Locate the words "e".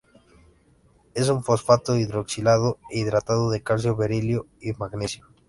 2.89-2.97